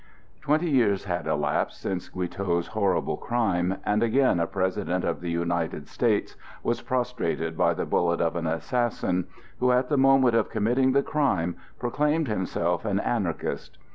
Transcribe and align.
Twenty 0.41 0.71
years 0.71 1.03
had 1.03 1.27
elapsed 1.27 1.79
since 1.79 2.09
Guiteau's 2.09 2.69
horrible 2.69 3.17
crime, 3.17 3.77
and 3.85 4.01
again 4.01 4.39
a 4.39 4.47
President 4.47 5.03
of 5.03 5.21
the 5.21 5.29
United 5.29 5.87
States 5.87 6.35
was 6.63 6.81
prostrated 6.81 7.55
by 7.55 7.75
the 7.75 7.85
bullet 7.85 8.19
of 8.19 8.35
an 8.35 8.47
assassin, 8.47 9.27
who, 9.59 9.71
at 9.71 9.89
the 9.89 9.99
moment 9.99 10.33
of 10.33 10.49
committing 10.49 10.93
the 10.93 11.03
crime, 11.03 11.55
proclaimed 11.77 12.27
himself 12.29 12.83
an 12.83 12.99
Anarchist. 12.99 13.77